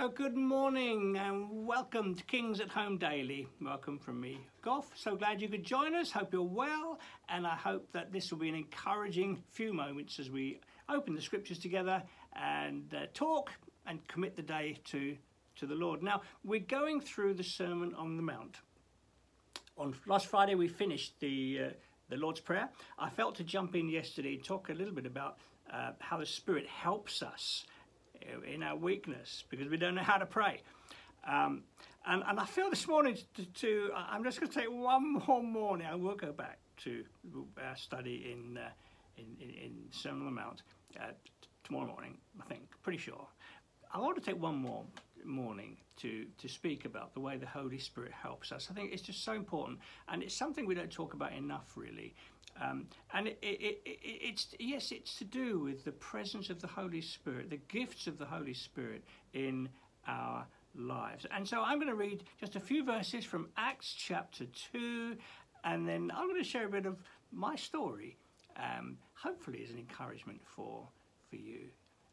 [0.00, 3.46] Well, good morning and welcome to Kings at Home Daily.
[3.60, 4.90] Welcome from me, Goff.
[4.96, 6.10] So glad you could join us.
[6.10, 6.98] Hope you're well,
[7.28, 10.58] and I hope that this will be an encouraging few moments as we
[10.88, 12.02] open the scriptures together
[12.34, 13.50] and uh, talk
[13.84, 15.18] and commit the day to,
[15.56, 16.02] to the Lord.
[16.02, 18.56] Now, we're going through the Sermon on the Mount.
[19.76, 21.70] On last Friday, we finished the, uh,
[22.08, 22.70] the Lord's Prayer.
[22.98, 25.36] I felt to jump in yesterday and talk a little bit about
[25.70, 27.66] uh, how the Spirit helps us
[28.52, 30.62] in our weakness because we don't know how to pray.
[31.28, 31.64] Um,
[32.06, 35.42] and, and I feel this morning to, to I'm just going to take one more
[35.42, 35.86] morning.
[35.86, 37.04] I will go back to
[37.62, 38.68] our study in, uh,
[39.18, 40.62] in, in, in Sermon on the Mount
[40.98, 43.26] uh, t- tomorrow morning, I think, pretty sure.
[43.92, 44.84] I want to take one more
[45.24, 48.68] morning to, to speak about the way the Holy Spirit helps us.
[48.70, 52.14] I think it's just so important, and it's something we don't talk about enough, really.
[52.62, 56.66] Um, and it, it, it, it's yes, it's to do with the presence of the
[56.66, 59.68] Holy Spirit, the gifts of the Holy Spirit in
[60.06, 61.26] our lives.
[61.34, 65.16] And so I'm going to read just a few verses from Acts chapter 2,
[65.64, 66.96] and then I'm going to share a bit of
[67.32, 68.16] my story,
[68.56, 70.86] um, hopefully as an encouragement for,
[71.28, 71.68] for you.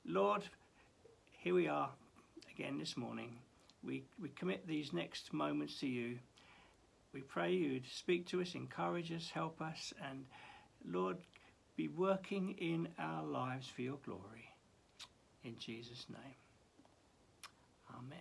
[0.05, 0.43] Lord,
[1.39, 1.89] here we are
[2.53, 3.37] again this morning.
[3.83, 6.17] We, we commit these next moments to you.
[7.13, 10.25] We pray you to speak to us, encourage us, help us, and
[10.85, 11.17] Lord,
[11.75, 14.51] be working in our lives for your glory.
[15.43, 16.35] In Jesus' name.
[17.95, 18.17] Amen.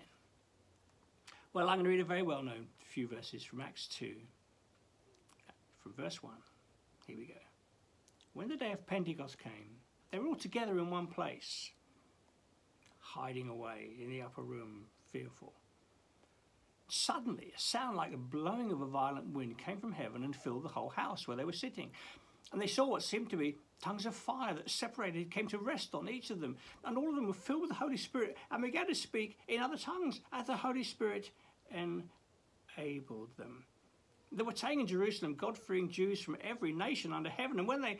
[1.52, 4.14] Well, I'm going to read a very well known few verses from Acts 2,
[5.82, 6.32] from verse 1.
[7.06, 7.34] Here we go.
[8.32, 9.76] When the day of Pentecost came,
[10.10, 11.70] they were all together in one place,
[12.98, 15.52] hiding away in the upper room, fearful.
[16.88, 20.64] Suddenly, a sound like the blowing of a violent wind came from heaven and filled
[20.64, 21.90] the whole house where they were sitting.
[22.52, 25.94] And they saw what seemed to be tongues of fire that separated, came to rest
[25.94, 26.56] on each of them.
[26.84, 29.60] And all of them were filled with the Holy Spirit and began to speak in
[29.60, 31.30] other tongues as the Holy Spirit
[31.70, 33.64] enabled them.
[34.32, 37.58] They were staying in Jerusalem, God fearing Jews from every nation under heaven.
[37.58, 37.98] And when they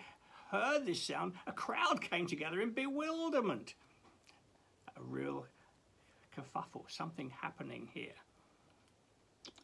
[0.50, 3.74] heard this sound, a crowd came together in bewilderment.
[4.96, 5.46] A real
[6.36, 8.14] kerfuffle, something happening here.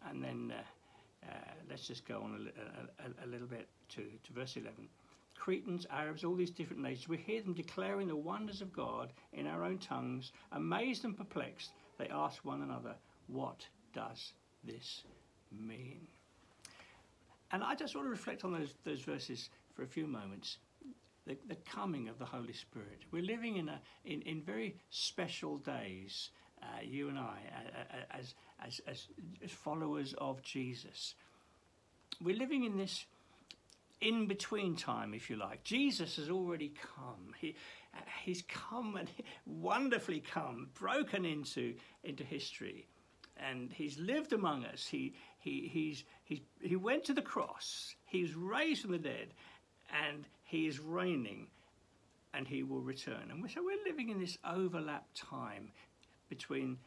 [0.09, 1.35] And then uh, uh,
[1.71, 4.89] let's just go on a, a, a, little bit to, to verse 11.
[5.35, 9.47] Cretans, Arabs, all these different nations, we hear them declaring the wonders of God in
[9.47, 10.33] our own tongues.
[10.53, 12.95] Amazed and perplexed, they ask one another,
[13.27, 14.33] What does
[14.65, 15.03] this
[15.51, 16.07] mean?
[17.51, 20.59] And I just want to reflect on those, those verses for a few moments.
[21.27, 23.03] The, the coming of the Holy Spirit.
[23.13, 26.31] We're living in, a, in, in very special days
[26.63, 27.39] uh, you and I,
[28.11, 28.35] as,
[28.65, 29.09] as, as,
[29.43, 31.15] as followers of Jesus.
[32.21, 33.05] We're living in this
[34.03, 35.63] in between time, if you like.
[35.65, 37.35] Jesus has already come.
[37.41, 37.55] He,
[37.95, 39.09] uh, he's come and
[39.47, 42.89] wonderfully come, broken into, into history.
[43.37, 44.87] And he's lived among us.
[44.87, 47.95] He, he, he's, he's, he went to the cross.
[48.07, 49.29] He's raised from the dead.
[50.09, 51.47] And he is reigning.
[52.35, 53.31] And he will return.
[53.31, 55.71] And so we're living in this overlap time
[56.33, 56.79] between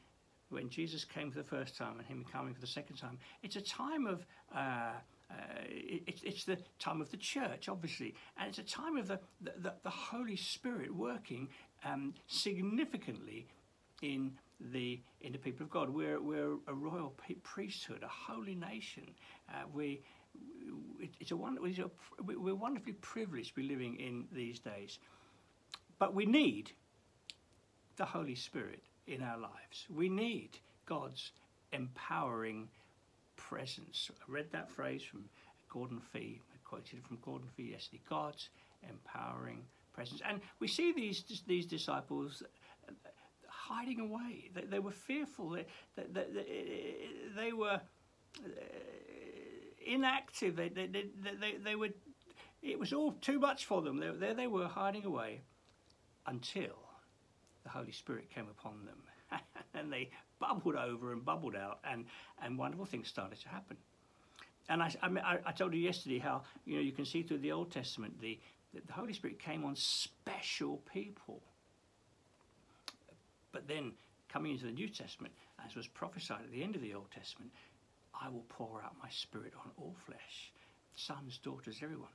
[0.49, 3.19] when Jesus came for the first time and him coming for the second time.
[3.43, 4.25] It's a time of,
[4.55, 4.93] uh,
[5.29, 5.33] uh,
[5.67, 9.73] it, it's the time of the church, obviously, and it's a time of the, the,
[9.83, 11.49] the Holy Spirit working
[11.83, 13.45] um, significantly
[14.01, 15.89] in the in the people of God.
[15.89, 17.13] We're, we're a royal
[17.43, 19.03] priesthood, a holy nation.
[19.49, 20.01] Uh, we,
[21.19, 21.89] it's a, a,
[22.23, 24.97] we're wonderfully privileged to be living in these days.
[25.99, 26.71] But we need
[27.97, 29.85] the Holy Spirit in our lives.
[29.89, 31.31] We need God's
[31.71, 32.67] empowering
[33.35, 34.09] presence.
[34.11, 35.25] I read that phrase from
[35.69, 38.49] Gordon Fee, I quoted from Gordon Fee yesterday God's
[38.89, 39.63] empowering
[39.93, 40.21] presence.
[40.27, 42.43] And we see these, these disciples
[43.47, 44.51] hiding away.
[44.53, 45.65] They, they were fearful, they,
[45.95, 46.25] they,
[47.35, 47.81] they, were
[48.43, 48.49] uh,
[49.85, 51.05] inactive, they, they, they,
[51.39, 51.89] they, they were,
[52.61, 53.97] it was all too much for them.
[54.19, 55.41] There they were hiding away
[56.27, 56.84] until
[57.65, 59.41] the Holy Spirit came upon them.
[59.73, 60.09] and they
[60.39, 62.05] bubbled over and bubbled out, and,
[62.41, 63.75] and wonderful things started to happen.
[64.69, 67.51] And I, I, I told you yesterday how you know you can see through the
[67.51, 68.39] Old Testament the,
[68.73, 71.41] the Holy Spirit came on special people.
[73.51, 73.93] But then
[74.27, 75.33] coming into the New Testament,
[75.65, 77.51] as was prophesied at the end of the Old Testament,
[78.19, 80.51] I will pour out my spirit on all flesh,
[80.95, 82.09] sons, daughters, everyone.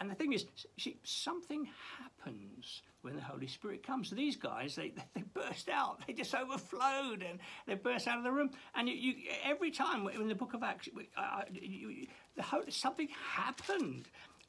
[0.00, 0.46] And the thing is,
[0.78, 1.68] see, something
[1.98, 4.10] happens when the Holy Spirit comes.
[4.10, 6.02] These guys, they, they burst out.
[6.06, 8.50] They just overflowed and they burst out of the room.
[8.74, 9.14] And you, you
[9.44, 12.06] every time in the book of Acts, uh, you,
[12.36, 14.04] the something happened.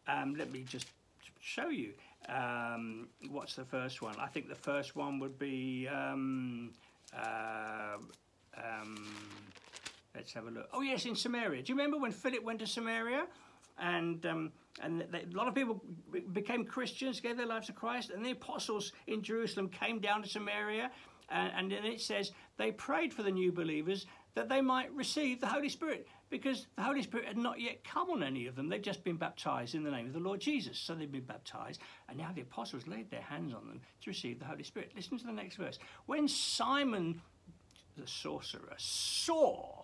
[0.08, 0.88] Um, let me just
[1.40, 1.94] show you.
[2.28, 4.16] Um, what's the first one?
[4.20, 6.74] I think the first one would be um,
[7.16, 7.98] Uh,
[8.56, 9.08] um,
[10.14, 10.70] let's have a look.
[10.74, 11.64] Oh yes, in Samaria.
[11.64, 13.26] Do you remember when Philip went to Samaria?
[13.82, 15.82] and um, and they, a lot of people
[16.34, 20.30] became Christians, gave their lives to Christ, and the apostles in Jerusalem came down to
[20.30, 20.92] Samaria,
[21.30, 24.06] and, and then it says they prayed for the new believers
[24.36, 28.10] that they might receive the Holy Spirit, because the Holy Spirit had not yet come
[28.10, 30.78] on any of them; they'd just been baptized in the name of the Lord Jesus,
[30.78, 34.40] so they'd been baptized, and now the apostles laid their hands on them to receive
[34.40, 34.92] the Holy Spirit.
[34.96, 37.22] Listen to the next verse: when Simon
[37.98, 39.84] the sorcerer saw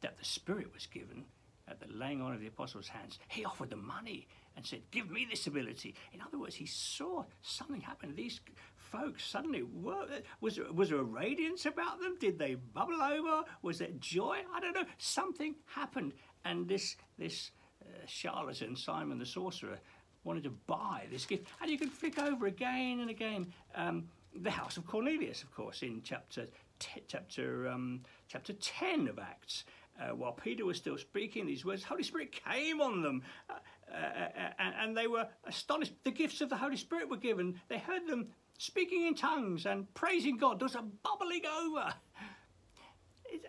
[0.00, 1.24] that the Spirit was given
[1.68, 4.26] at the laying on of the apostles' hands, he offered them money
[4.56, 5.94] and said, Give me this ability.
[6.12, 8.14] In other words, he saw something happen.
[8.14, 8.40] These
[8.76, 10.06] folks suddenly were,
[10.40, 12.16] was, was there a radiance about them?
[12.20, 13.44] Did they bubble over?
[13.62, 14.38] Was there joy?
[14.54, 14.84] I don't know.
[14.98, 16.12] Something happened.
[16.44, 17.50] And this, this
[17.82, 19.78] uh, charlatan, Simon the sorcerer,
[20.22, 21.46] wanted to buy this gift.
[21.60, 23.52] And you can flick over again and again.
[23.74, 26.46] Um, the house of Cornelius, of course, in chapter,
[26.78, 29.64] t- chapter, um, chapter 10 of Acts
[30.00, 33.22] uh, while Peter was still speaking these words, the Holy Spirit came on them.
[33.48, 33.54] Uh,
[33.92, 35.92] uh, uh, and, and they were astonished.
[36.04, 37.60] The gifts of the Holy Spirit were given.
[37.68, 40.58] They heard them speaking in tongues and praising God.
[40.58, 41.94] There was a bubbling over.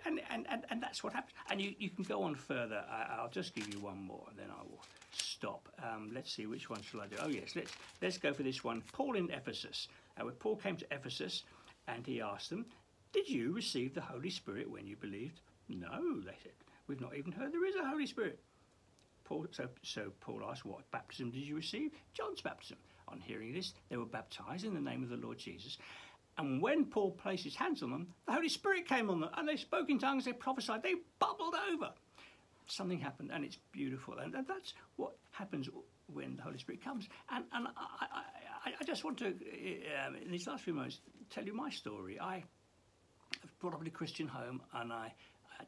[0.05, 1.33] and, and, and, and that's what happened.
[1.49, 2.83] And you, you can go on further.
[2.89, 5.67] I, will just give you one more, and then I will stop.
[5.81, 7.15] Um, let's see, which one shall I do?
[7.21, 7.71] Oh, yes, let's,
[8.01, 8.83] let's go for this one.
[8.91, 9.87] Paul in Ephesus.
[10.19, 11.43] Uh, when Paul came to Ephesus,
[11.87, 12.65] and he asked them,
[13.13, 15.41] Did you receive the Holy Spirit when you believed?
[15.69, 16.53] No, they said.
[16.87, 18.39] We've not even heard there is a Holy Spirit.
[19.23, 21.91] Paul, so, so Paul asked, What baptism did you receive?
[22.13, 22.77] John's baptism.
[23.07, 25.77] On hearing this, they were baptized in the name of the Lord Jesus.
[26.37, 29.47] And when Paul placed his hands on them, the Holy Spirit came on them, and
[29.47, 31.91] they spoke in tongues, they prophesied, they bubbled over.
[32.67, 34.17] Something happened, and it's beautiful.
[34.17, 35.69] And that's what happens
[36.11, 37.07] when the Holy Spirit comes.
[37.31, 38.05] And, and I,
[38.65, 42.19] I, I just want to, um, in these last few moments, tell you my story.
[42.19, 42.43] I
[43.41, 45.13] was brought up in a Christian home, and I I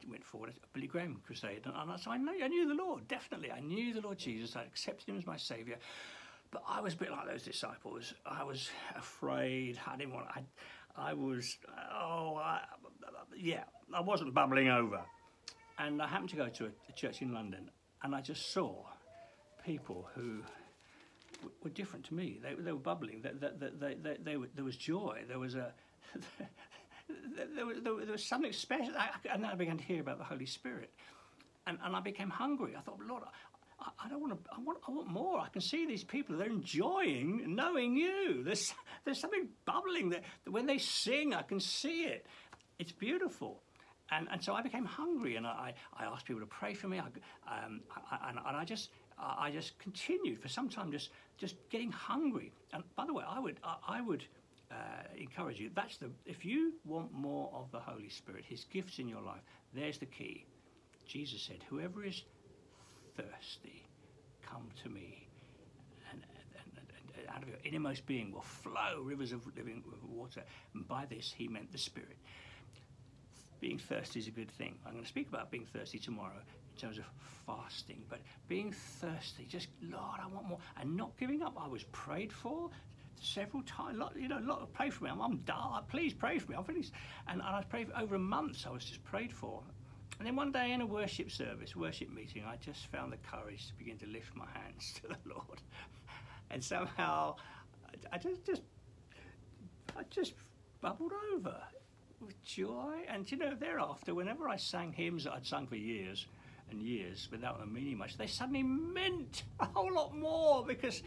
[0.09, 3.07] went forward a Billy Graham crusade, and, and so I, know, I knew the Lord,
[3.07, 3.51] definitely.
[3.51, 4.55] I knew the Lord Jesus.
[4.55, 5.77] I accepted him as my Saviour.
[6.51, 8.13] But I was a bit like those disciples.
[8.25, 9.79] I was afraid.
[9.85, 10.27] I didn't want.
[10.29, 10.43] I,
[10.95, 11.57] I was.
[11.93, 12.61] Oh, I,
[13.35, 13.63] yeah.
[13.93, 15.01] I wasn't bubbling over,
[15.77, 17.69] and I happened to go to a, a church in London,
[18.03, 18.85] and I just saw
[19.65, 20.41] people who
[21.63, 22.39] were different to me.
[22.41, 23.21] They, they were bubbling.
[23.21, 25.23] They, they, they, they, they were, there was joy.
[25.27, 25.73] There was a
[27.55, 28.93] there, was, there was something special.
[28.97, 30.91] I, and then I began to hear about the Holy Spirit.
[31.65, 32.75] And, and I became hungry.
[32.77, 33.23] I thought, Lord,
[33.79, 34.49] I, I don't want to.
[34.51, 34.79] I want.
[34.87, 35.39] I want more.
[35.39, 36.37] I can see these people.
[36.37, 38.43] They're enjoying knowing you.
[38.43, 38.73] There's
[39.05, 40.21] there's something bubbling there.
[40.49, 42.25] When they sing, I can see it.
[42.79, 43.61] It's beautiful.
[44.09, 46.99] And, and so I became hungry, and I, I asked people to pray for me.
[46.99, 48.89] I, um, I, and, and I just
[49.19, 52.51] I just continued for some time, just just getting hungry.
[52.71, 54.23] And by the way, I would I, I would
[54.71, 54.75] uh,
[55.17, 55.69] encourage you.
[55.73, 59.41] That's the if you want more of the Holy Spirit, His gifts in your life.
[59.73, 60.45] There's the key.
[61.05, 62.23] Jesus said, "Whoever is
[63.15, 63.83] thirsty,
[64.45, 65.27] come to me,
[66.11, 66.21] and,
[66.55, 70.43] and, and out of your innermost being will flow rivers of living water."
[70.73, 72.17] And by this, He meant the Spirit.
[73.59, 74.77] Being thirsty is a good thing.
[74.85, 76.37] I'm going to speak about being thirsty tomorrow
[76.75, 77.05] in terms of
[77.47, 81.55] fasting, but being thirsty, just Lord, I want more, and not giving up.
[81.59, 82.69] I was prayed for,
[83.19, 83.97] several times.
[83.97, 85.09] Lot, you know, a lot of pray for me.
[85.09, 85.83] I'm, I'm dying.
[85.89, 86.57] Please pray for me.
[86.57, 86.91] I'm finished.
[87.27, 88.65] And, and I prayed for over a month.
[88.67, 89.63] I was just prayed for.
[90.19, 93.67] And then one day in a worship service, worship meeting, I just found the courage
[93.67, 95.61] to begin to lift my hands to the Lord.
[96.49, 97.35] And somehow,
[98.11, 98.61] I just, just,
[99.95, 100.33] I just
[100.81, 101.61] bubbled over
[102.19, 103.05] with joy.
[103.07, 106.25] And you know, thereafter, whenever I sang hymns that I'd sung for years
[106.69, 111.03] and years without them meaning much, they suddenly meant a whole lot more because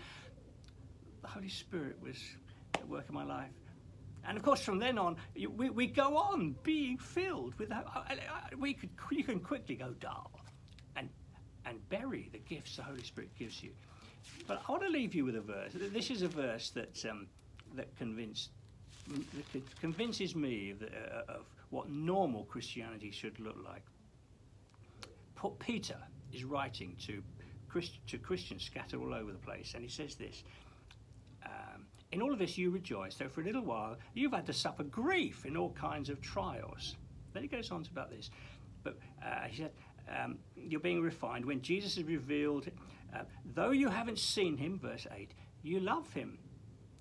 [1.30, 2.16] Holy Spirit was
[2.74, 3.50] at work in my life.
[4.26, 7.72] And of course, from then on, we, we go on being filled with.
[7.72, 8.02] Uh, uh,
[8.58, 10.30] we could you can quickly go dull,
[10.96, 11.08] and
[11.64, 13.70] and bury the gifts the Holy Spirit gives you.
[14.46, 15.72] But I want to leave you with a verse.
[15.74, 17.28] This is a verse that um,
[17.76, 18.50] that convinced
[19.08, 23.82] that convinces me of, the, uh, of what normal Christianity should look like.
[25.58, 25.96] Peter
[26.32, 27.22] is writing to,
[27.68, 30.44] Christ, to Christians scattered all over the place, and he says this
[32.12, 34.82] in all of this you rejoice, though for a little while you've had to suffer
[34.82, 36.96] grief in all kinds of trials.
[37.32, 38.30] Then he goes on to about this.
[38.82, 39.72] But uh, he said,
[40.22, 41.44] um, You're being refined.
[41.44, 42.68] When Jesus is revealed,
[43.14, 43.22] uh,
[43.54, 45.30] though you haven't seen him, verse 8,
[45.62, 46.38] you love him.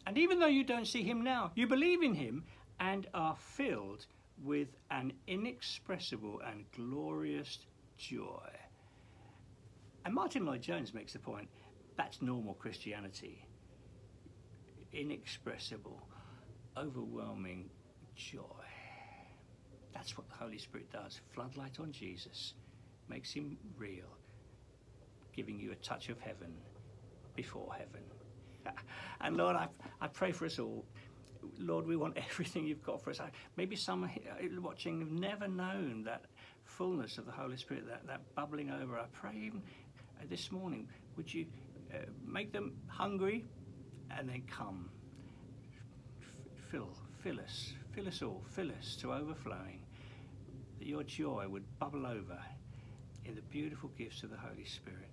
[0.05, 2.43] And even though you don't see him now, you believe in him
[2.79, 4.05] and are filled
[4.43, 7.59] with an inexpressible and glorious
[7.97, 8.49] joy.
[10.05, 11.49] And Martyn Lloyd-Jones makes the point
[11.97, 13.45] that's normal Christianity
[14.93, 16.01] inexpressible,
[16.77, 17.69] overwhelming
[18.15, 18.41] joy.
[19.93, 21.19] That's what the Holy Spirit does.
[21.34, 22.53] Floodlight on Jesus
[23.08, 24.17] makes him real,
[25.34, 26.53] giving you a touch of heaven
[27.36, 28.03] before heaven.
[29.22, 29.67] And Lord, I,
[30.00, 30.86] I pray for us all.
[31.58, 33.19] Lord, we want everything you've got for us.
[33.58, 34.10] Maybe some
[34.62, 36.24] watching have never known that
[36.63, 38.98] fullness of the Holy Spirit, that, that bubbling over.
[38.98, 39.62] I pray even
[40.19, 41.48] uh, this morning, would you
[41.93, 43.46] uh, make them hungry
[44.17, 44.89] and then come?
[46.71, 46.89] Fill,
[47.23, 49.81] fill us, fill us all, fill us to overflowing.
[50.79, 52.39] That your joy would bubble over
[53.25, 55.09] in the beautiful gifts of the Holy Spirit.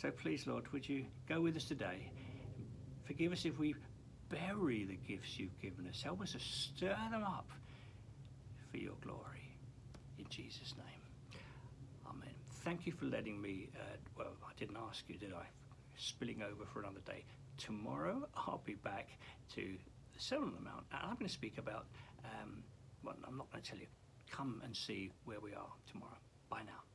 [0.00, 2.10] So please, Lord, would you go with us today?
[3.04, 3.74] Forgive us if we
[4.28, 6.02] bury the gifts you've given us.
[6.02, 7.48] Help us to stir them up
[8.70, 9.56] for your glory.
[10.18, 11.40] In Jesus' name.
[12.06, 12.34] Amen.
[12.64, 15.46] Thank you for letting me, uh, well, I didn't ask you, did I?
[15.96, 17.24] Spilling over for another day.
[17.56, 19.08] Tomorrow I'll be back
[19.54, 19.62] to
[20.14, 21.86] the Sermon on the Mount and I'm going to speak about,
[22.24, 22.62] um,
[23.02, 23.86] well, I'm not going to tell you.
[24.30, 26.18] Come and see where we are tomorrow.
[26.50, 26.85] Bye now.